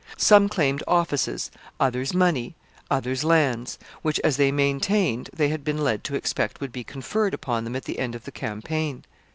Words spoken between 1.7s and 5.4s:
others money others lands, which, as they maintained,